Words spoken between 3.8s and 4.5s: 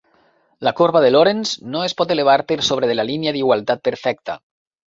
perfecta.